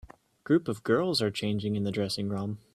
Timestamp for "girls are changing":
0.83-1.75